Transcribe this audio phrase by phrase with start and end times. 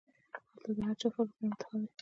[0.51, 1.87] هلته د هر چا فکر پۀ يوه انتها وي